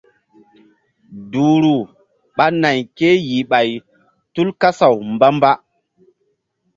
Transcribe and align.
Duhru 1.31 1.75
ɓa 2.35 2.45
nay 2.61 2.79
kéyih 2.97 3.45
ɓay 3.51 3.69
tul 4.33 4.49
kasaw 4.61 4.95
mba-mba. 5.13 5.51